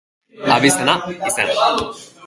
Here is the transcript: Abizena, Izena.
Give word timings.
Abizena, 0.55 0.95
Izena. 1.27 1.55